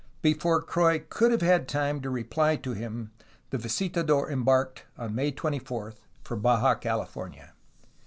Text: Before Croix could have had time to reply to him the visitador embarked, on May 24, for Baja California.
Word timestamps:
Before 0.23 0.63
Croix 0.63 0.97
could 1.09 1.31
have 1.31 1.43
had 1.43 1.67
time 1.67 2.01
to 2.01 2.09
reply 2.09 2.55
to 2.55 2.73
him 2.73 3.11
the 3.51 3.59
visitador 3.59 4.31
embarked, 4.31 4.85
on 4.97 5.13
May 5.13 5.29
24, 5.29 5.93
for 6.23 6.35
Baja 6.35 6.73
California. 6.73 7.53